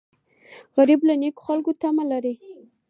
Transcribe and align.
غریب 0.75 0.99
له 1.07 1.13
نیکو 1.21 1.41
خلکو 1.47 1.71
تمه 1.81 2.03
لري 2.11 2.35